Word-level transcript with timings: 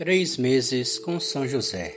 Três 0.00 0.38
meses 0.38 0.98
com 0.98 1.20
São 1.20 1.46
José. 1.46 1.94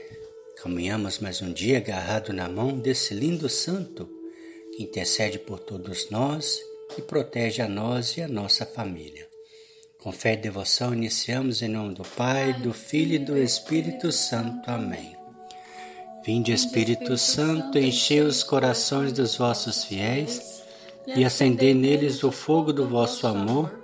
Caminhamos 0.62 1.20
mais 1.20 1.40
um 1.40 1.50
dia 1.50 1.78
agarrado 1.78 2.34
na 2.34 2.46
mão 2.46 2.78
desse 2.78 3.14
lindo 3.14 3.48
santo 3.48 4.06
que 4.76 4.82
intercede 4.82 5.38
por 5.38 5.58
todos 5.58 6.10
nós 6.10 6.60
e 6.98 7.00
protege 7.00 7.62
a 7.62 7.66
nós 7.66 8.18
e 8.18 8.20
a 8.20 8.28
nossa 8.28 8.66
família. 8.66 9.26
Com 10.02 10.12
fé 10.12 10.34
e 10.34 10.36
devoção 10.36 10.92
iniciamos 10.92 11.62
em 11.62 11.68
nome 11.68 11.94
do 11.94 12.02
Pai, 12.02 12.52
do 12.52 12.74
Filho 12.74 13.14
e 13.14 13.18
do 13.18 13.38
Espírito 13.38 14.12
Santo. 14.12 14.70
Amém. 14.70 15.16
Vinde 16.26 16.52
Espírito 16.52 17.16
Santo, 17.16 17.78
enchei 17.78 18.20
os 18.20 18.42
corações 18.42 19.14
dos 19.14 19.34
vossos 19.34 19.82
fiéis 19.82 20.62
e 21.06 21.24
acendei 21.24 21.72
neles 21.72 22.22
o 22.22 22.30
fogo 22.30 22.70
do 22.70 22.86
vosso 22.86 23.26
amor. 23.26 23.83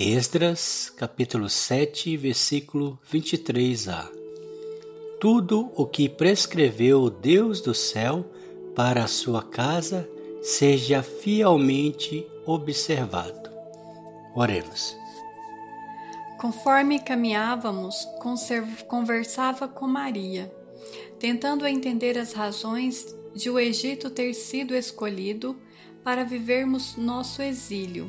Esdras, 0.00 0.92
capítulo 0.96 1.48
7, 1.48 2.16
versículo 2.16 3.00
23a. 3.12 4.08
Tudo 5.20 5.72
o 5.74 5.84
que 5.86 6.08
prescreveu 6.08 7.00
o 7.00 7.10
Deus 7.10 7.60
do 7.60 7.74
céu 7.74 8.24
para 8.76 9.02
a 9.02 9.08
sua 9.08 9.42
casa 9.42 10.08
seja 10.40 11.02
fielmente 11.02 12.24
observado. 12.46 13.50
Oremos. 14.36 14.96
Conforme 16.38 17.00
caminhávamos, 17.00 18.06
conversava 18.86 19.66
com 19.66 19.88
Maria, 19.88 20.48
tentando 21.18 21.66
entender 21.66 22.16
as 22.16 22.32
razões 22.32 23.16
de 23.34 23.50
o 23.50 23.58
Egito 23.58 24.10
ter 24.10 24.32
sido 24.32 24.76
escolhido 24.76 25.56
para 26.04 26.22
vivermos 26.22 26.96
nosso 26.96 27.42
exílio 27.42 28.08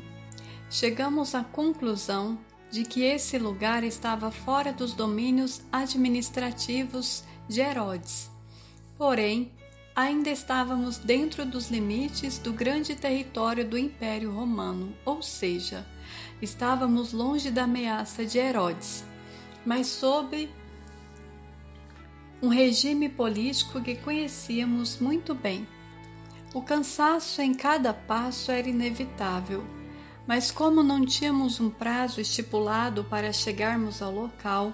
chegamos 0.70 1.34
à 1.34 1.44
conclusão 1.44 2.38
de 2.70 2.84
que 2.84 3.02
esse 3.02 3.40
lugar 3.40 3.84
estava 3.84 4.30
fora 4.30 4.72
dos 4.72 4.94
domínios 4.94 5.62
administrativos 5.72 7.24
de 7.48 7.62
Herodes. 7.62 8.30
Porém, 8.96 9.52
ainda 9.96 10.30
estávamos 10.30 11.00
dentro 11.00 11.46
dos 11.46 11.72
limites 11.72 12.38
do 12.38 12.54
grande 12.54 12.96
território 12.96 13.68
do 13.68 13.78
Império 13.78 14.32
Romano, 14.32 14.96
ou 15.04 15.22
seja, 15.22 15.86
estávamos 16.40 17.12
longe 17.12 17.50
da 17.50 17.64
ameaça 17.64 18.24
de 18.24 18.38
Herodes, 18.38 19.04
mas 19.66 19.88
sob 19.88 20.50
um 22.42 22.50
regime 22.50 23.10
político 23.10 23.82
que 23.82 23.96
conhecíamos 23.96 25.00
muito 25.00 25.34
bem. 25.34 25.68
O 26.54 26.62
cansaço 26.62 27.42
em 27.42 27.54
cada 27.54 27.94
passo 27.94 28.52
era 28.52 28.70
inevitável 28.70 29.79
mas 30.30 30.52
como 30.52 30.84
não 30.84 31.04
tínhamos 31.04 31.60
um 31.60 31.72
prazo 31.72 32.22
estipulado 32.22 33.04
para 33.04 33.34
chegarmos 33.34 34.00
ao 34.00 34.12
local, 34.12 34.72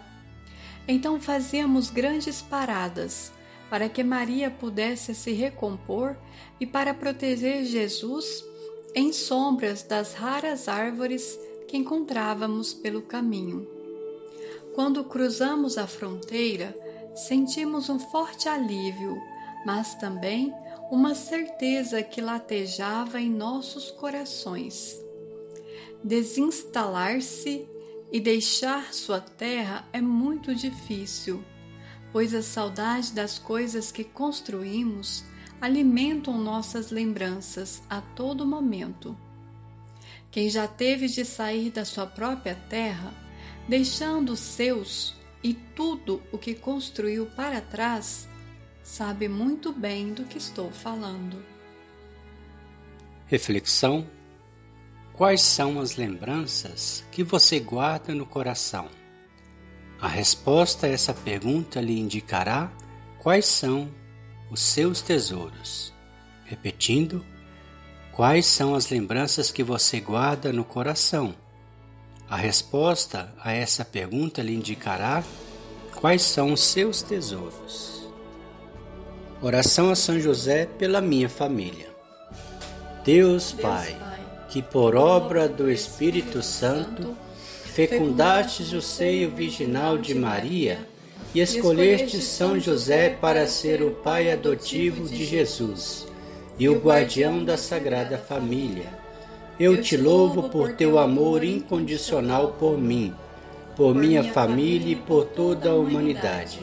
então 0.86 1.18
fazíamos 1.18 1.90
grandes 1.90 2.42
paradas 2.42 3.32
para 3.70 3.88
que 3.88 4.04
Maria 4.04 4.52
pudesse 4.52 5.16
se 5.16 5.32
recompor 5.32 6.18
e 6.60 6.68
para 6.68 6.94
proteger 6.94 7.64
Jesus 7.64 8.44
em 8.94 9.14
sombras 9.14 9.82
das 9.82 10.14
raras 10.14 10.68
árvores 10.68 11.40
que 11.70 11.78
encontrávamos 11.78 12.74
pelo 12.74 13.02
caminho. 13.02 13.66
Quando 14.74 15.06
cruzamos 15.06 15.78
a 15.78 15.88
fronteira, 15.88 16.76
sentimos 17.16 17.88
um 17.88 17.98
forte 17.98 18.50
alívio, 18.50 19.16
mas 19.66 19.96
também 19.96 20.54
uma 20.92 21.16
certeza 21.16 22.04
que 22.04 22.20
latejava 22.20 23.22
em 23.22 23.30
nossos 23.30 23.90
corações. 23.90 25.05
Desinstalar-se 26.06 27.68
e 28.12 28.20
deixar 28.20 28.94
sua 28.94 29.20
terra 29.20 29.84
é 29.92 30.00
muito 30.00 30.54
difícil, 30.54 31.44
pois 32.12 32.36
a 32.36 32.44
saudade 32.44 33.12
das 33.12 33.40
coisas 33.40 33.92
que 33.92 34.04
construímos 34.04 35.24
alimentam 35.60 36.38
nossas 36.38 36.92
lembranças 36.92 37.82
a 37.90 38.02
todo 38.02 38.46
momento. 38.46 39.18
Quem 40.30 40.48
já 40.48 40.68
teve 40.68 41.08
de 41.08 41.26
sair 41.26 41.72
da 41.72 41.84
sua 41.84 42.06
própria 42.06 42.54
terra, 42.70 43.12
deixando 43.68 44.36
seus 44.36 45.16
e 45.44 45.56
tudo 45.56 46.22
o 46.32 46.38
que 46.38 46.54
construiu 46.54 47.26
para 47.26 47.60
trás, 47.62 48.30
sabe 48.84 49.28
muito 49.28 49.74
bem 49.74 50.14
do 50.14 50.24
que 50.26 50.38
estou 50.38 50.70
falando. 50.70 51.44
Reflexão 53.26 54.08
Quais 55.18 55.40
são 55.40 55.80
as 55.80 55.96
lembranças 55.96 57.02
que 57.10 57.24
você 57.24 57.58
guarda 57.58 58.14
no 58.14 58.26
coração? 58.26 58.90
A 59.98 60.10
resposta 60.10 60.88
a 60.88 60.90
essa 60.90 61.14
pergunta 61.14 61.80
lhe 61.80 61.98
indicará 61.98 62.70
quais 63.20 63.46
são 63.46 63.90
os 64.52 64.60
seus 64.60 65.02
tesouros. 65.02 65.94
Repetindo, 66.44 67.26
quais 68.12 68.46
são 68.46 68.76
as 68.76 68.90
lembranças 68.90 69.52
que 69.52 69.64
você 69.64 70.02
guarda 70.02 70.52
no 70.52 70.66
coração? 70.66 71.34
A 72.30 72.36
resposta 72.36 73.34
a 73.42 73.54
essa 73.54 73.86
pergunta 73.86 74.42
lhe 74.42 74.54
indicará 74.54 75.24
quais 75.96 76.24
são 76.24 76.52
os 76.52 76.62
seus 76.62 77.02
tesouros. 77.02 78.06
Oração 79.42 79.90
a 79.90 79.96
São 79.96 80.20
José 80.20 80.66
pela 80.66 81.00
minha 81.00 81.30
família. 81.30 81.96
Deus 83.06 83.54
Pai 83.54 84.15
que 84.56 84.62
por 84.62 84.96
obra 84.96 85.50
do 85.50 85.70
Espírito 85.70 86.42
Santo 86.42 87.14
fecundastes 87.66 88.72
o 88.72 88.82
seio 88.82 89.30
virginal 89.30 89.98
de 89.98 90.16
Maria 90.16 90.88
e 91.34 91.42
escolheste 91.42 92.22
São 92.22 92.58
José 92.58 93.10
para 93.10 93.48
ser 93.48 93.82
o 93.84 93.92
pai 93.92 94.32
adotivo 94.32 95.10
de 95.10 95.26
Jesus 95.26 96.08
e 96.58 96.70
o 96.70 96.80
guardião 96.80 97.44
da 97.44 97.58
Sagrada 97.58 98.18
Família. 98.18 98.86
Eu 99.60 99.82
te 99.82 99.98
louvo 99.98 100.44
por 100.44 100.72
teu 100.72 101.00
amor 101.00 101.44
incondicional 101.44 102.56
por 102.58 102.78
mim, 102.78 103.14
por 103.76 103.94
minha 103.94 104.24
família 104.24 104.94
e 104.94 104.96
por 104.96 105.26
toda 105.26 105.72
a 105.72 105.76
humanidade. 105.76 106.62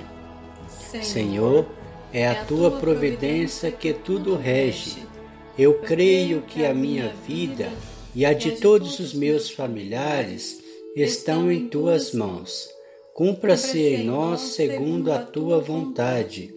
Senhor, 1.03 1.67
é 2.11 2.27
a 2.27 2.43
tua 2.47 2.71
providência 2.71 3.71
que 3.71 3.93
tudo 3.93 4.35
rege 4.35 5.12
eu 5.59 5.81
creio 5.81 6.43
que 6.43 6.65
a 6.65 6.73
minha 6.73 7.09
vida 7.27 7.71
e 8.15 8.25
a 8.25 8.33
de 8.33 8.53
todos 8.53 8.99
os 8.99 9.13
meus 9.13 9.51
familiares 9.51 10.63
estão 10.97 11.51
em 11.53 11.69
tuas 11.69 12.13
mãos. 12.13 12.69
Cumpra-se 13.15 13.79
em 13.79 14.05
nós 14.05 14.41
segundo 14.41 15.12
a 15.12 15.19
tua 15.19 15.61
vontade. 15.61 16.55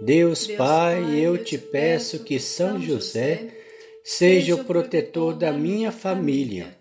Deus 0.00 0.46
Pai, 0.46 1.18
eu 1.18 1.36
te 1.42 1.58
peço 1.58 2.20
que 2.20 2.38
São 2.38 2.80
José 2.80 3.48
seja 4.02 4.54
o 4.54 4.64
protetor 4.64 5.34
da 5.34 5.52
minha 5.52 5.92
família 5.92 6.74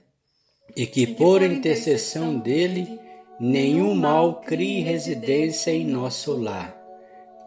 e 0.75 0.85
que, 0.85 1.05
por 1.05 1.43
intercessão 1.43 2.39
dele, 2.39 2.87
nenhum 3.39 3.93
mal 3.93 4.39
crie 4.39 4.81
residência 4.81 5.71
em 5.71 5.85
nosso 5.85 6.37
lar 6.37 6.78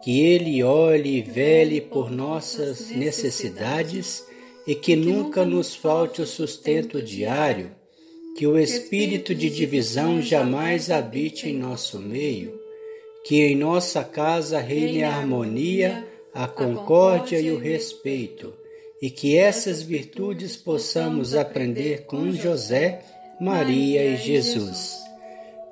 que 0.03 0.25
Ele 0.25 0.61
olhe 0.61 1.19
e 1.19 1.21
vele 1.21 1.79
por 1.79 2.11
nossas 2.11 2.89
necessidades 2.89 4.25
e 4.67 4.75
que 4.75 4.97
nunca 4.97 5.45
nos 5.45 5.73
falte 5.73 6.21
o 6.21 6.27
sustento 6.27 7.01
diário, 7.01 7.71
que 8.37 8.45
o 8.45 8.59
espírito 8.59 9.33
de 9.33 9.49
divisão 9.49 10.21
jamais 10.21 10.91
habite 10.91 11.47
em 11.47 11.57
nosso 11.57 11.99
meio, 11.99 12.53
que 13.23 13.43
em 13.43 13.55
nossa 13.55 14.03
casa 14.03 14.59
reine 14.59 15.03
a 15.03 15.15
harmonia, 15.15 16.05
a 16.33 16.49
concórdia 16.49 17.39
e 17.39 17.49
o 17.49 17.57
respeito, 17.57 18.53
e 19.01 19.09
que 19.09 19.37
essas 19.37 19.81
virtudes 19.81 20.57
possamos 20.57 21.33
aprender 21.33 22.03
com 22.03 22.29
José, 22.33 23.01
Maria 23.39 24.03
e 24.03 24.17
Jesus. 24.17 24.97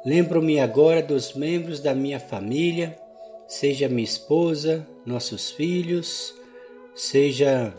Lembro-me 0.05 0.57
agora 0.57 1.03
dos 1.03 1.33
membros 1.33 1.81
da 1.81 1.93
minha 1.93 2.19
família 2.19 2.97
seja 3.51 3.89
minha 3.89 4.05
esposa, 4.05 4.87
nossos 5.05 5.51
filhos, 5.51 6.33
seja 6.95 7.75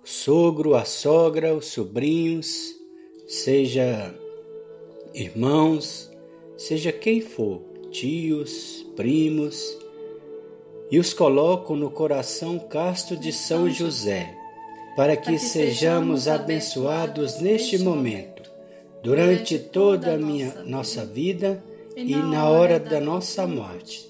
o 0.00 0.06
sogro, 0.06 0.76
a 0.76 0.84
sogra, 0.84 1.52
os 1.52 1.66
sobrinhos, 1.66 2.76
seja 3.26 4.14
irmãos, 5.12 6.08
seja 6.56 6.92
quem 6.92 7.20
for 7.20 7.62
tios, 7.90 8.86
primos, 8.94 9.76
e 10.88 11.00
os 11.00 11.12
coloco 11.12 11.74
no 11.74 11.90
coração 11.90 12.56
casto 12.56 13.16
de 13.16 13.32
São 13.32 13.68
José, 13.68 14.32
para 14.94 15.16
que 15.16 15.36
sejamos 15.36 16.28
abençoados 16.28 17.40
neste 17.40 17.76
momento, 17.76 18.48
durante 19.02 19.58
toda 19.58 20.14
a 20.14 20.16
minha 20.16 20.62
nossa 20.62 21.04
vida 21.04 21.60
e 21.96 22.14
na 22.14 22.48
hora 22.48 22.78
da 22.78 23.00
nossa 23.00 23.48
morte. 23.48 24.09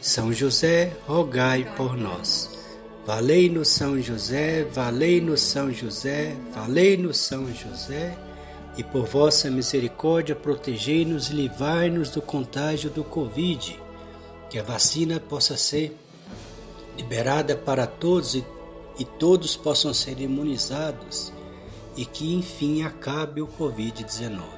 São 0.00 0.32
José, 0.32 0.96
rogai 1.06 1.74
por 1.76 1.96
nós. 1.96 2.50
Valei-nos 3.04 3.68
São 3.68 4.00
José, 4.00 4.64
valei-nos 4.64 5.40
São 5.40 5.72
José, 5.72 6.36
valei-nos 6.54 7.18
São 7.18 7.52
José 7.52 8.16
e 8.76 8.84
por 8.84 9.06
vossa 9.06 9.50
misericórdia 9.50 10.36
protegei-nos 10.36 11.30
e 11.30 11.32
livrai-nos 11.32 12.10
do 12.10 12.22
contágio 12.22 12.90
do 12.90 13.02
Covid, 13.02 13.80
que 14.48 14.58
a 14.58 14.62
vacina 14.62 15.18
possa 15.18 15.56
ser 15.56 15.96
liberada 16.96 17.56
para 17.56 17.86
todos 17.86 18.34
e, 18.34 18.44
e 18.98 19.04
todos 19.04 19.56
possam 19.56 19.92
ser 19.92 20.20
imunizados 20.20 21.32
e 21.96 22.04
que 22.04 22.34
enfim 22.34 22.82
acabe 22.84 23.40
o 23.40 23.48
Covid-19. 23.48 24.57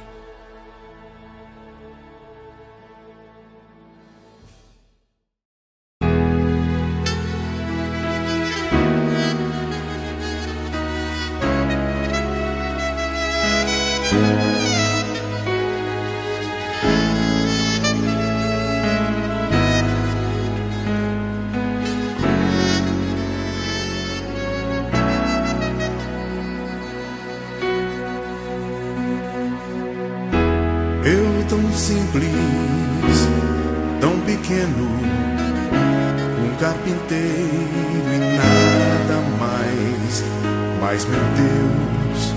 Mas 40.79 41.05
meu 41.05 41.19
Deus 41.19 42.33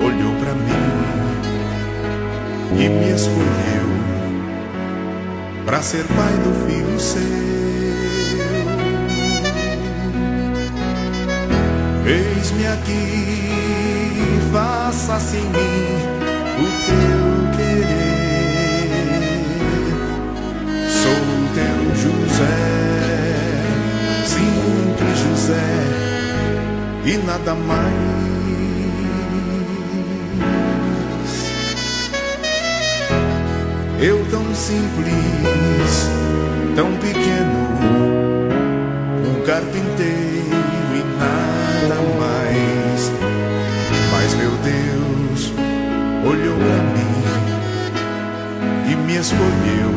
olhou 0.00 0.34
para 0.40 0.54
mim 0.54 0.88
e 2.72 2.88
me 2.88 3.10
escolheu 3.14 3.88
para 5.64 5.82
ser 5.82 6.04
pai 6.04 6.32
do 6.44 6.52
filho 6.66 6.98
seu. 6.98 7.48
Eis-me 12.06 12.66
aqui, 12.66 14.40
faça-se 14.50 15.36
em 15.36 15.44
mim 15.44 15.98
o 16.58 16.64
teu 16.86 17.27
e 27.08 27.16
nada 27.16 27.54
mais. 27.54 27.94
Eu 33.98 34.24
tão 34.30 34.54
simples, 34.54 36.10
tão 36.76 36.92
pequeno, 36.96 37.68
um 39.26 39.42
carpinteiro 39.46 40.92
e 40.94 41.02
nada 41.18 41.96
mais. 42.20 43.10
Mas 44.12 44.34
meu 44.34 44.50
Deus 44.50 45.52
olhou 46.26 46.56
para 46.58 46.82
mim 46.92 47.22
e 48.92 48.96
me 48.96 49.16
escolheu 49.16 49.92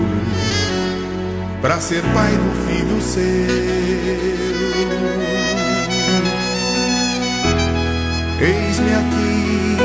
para 1.62 1.82
ser 1.82 2.02
pai 2.14 2.32
do 2.32 2.52
filho 2.66 3.02
seu. 3.02 3.92
Eis-me 8.42 8.94
aqui, 8.94 9.78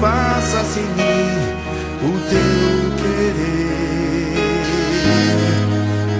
faça-se 0.00 0.80
em 0.80 0.82
mim 0.82 1.36
o 2.02 2.12
teu 2.30 2.90
querer. 2.96 4.36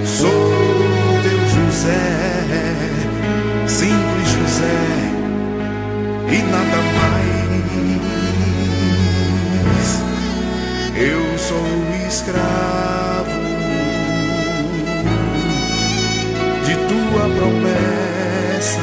Sou 0.05 0.29
teu 1.23 1.41
José, 1.49 2.05
simples 3.67 4.29
José, 4.29 4.81
e 6.29 6.37
nada 6.51 6.79
mais. 6.95 7.23
Eu 10.95 11.37
sou 11.39 11.67
escravo 12.07 12.83
tua 17.13 17.29
promessa, 17.29 18.81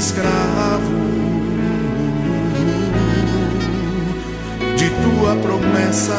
escravo 0.00 0.98
de 4.74 4.88
tua 4.88 5.36
promessa 5.36 6.16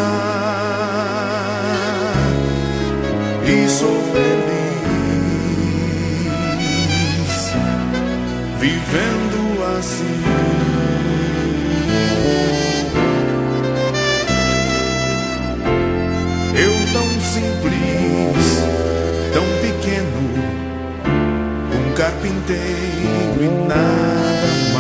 e 3.43 3.67
sou 3.67 4.00
feliz 4.13 4.61
vivendo 8.59 9.63
assim. 9.79 10.21
Eu 16.53 16.73
tão 16.93 17.09
simples, 17.19 18.50
carpinteiro 22.12 23.41
e 23.41 23.68
nada 23.68 24.48
mais. 24.58 24.71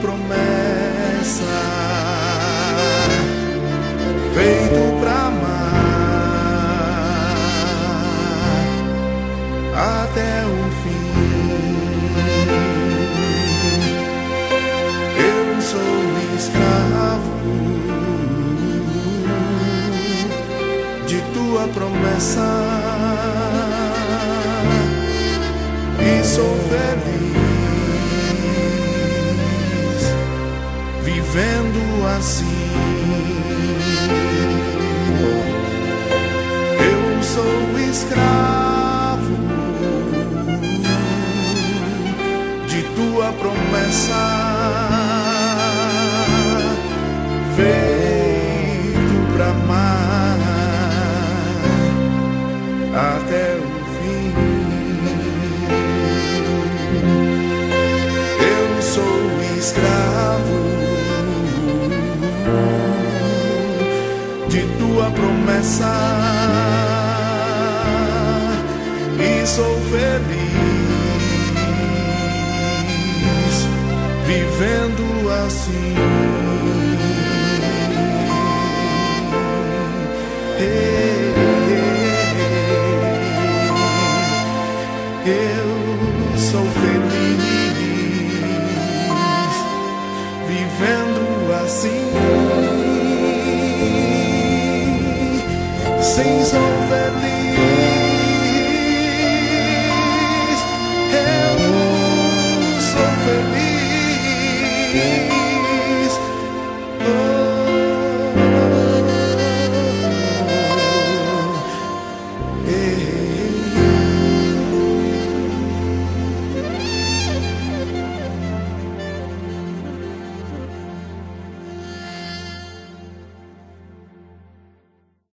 Promessa, 0.00 1.44
feito 4.34 5.00
pra 5.00 5.12
amar 5.26 5.70
até 9.76 10.44
o 10.46 10.58
fim. 10.82 11.10
Eu 15.18 15.60
sou 15.60 16.00
escravo 16.36 17.34
de 21.06 21.20
tua 21.34 21.68
promessa 21.68 22.48
vivendo 31.30 32.06
assim. 32.16 32.44
Eu 36.92 37.22
sou 37.22 37.78
escravo 37.88 39.36
de 42.66 42.82
tua 42.94 43.32
promessa, 43.32 44.59
assim. 75.46 75.94
Eu 85.26 86.38
sou 86.38 86.64
feliz 86.80 87.40
vivendo 90.46 91.52
assim. 91.64 92.10
Sim, 96.02 96.44
sou 96.44 96.60
feliz. 96.88 97.29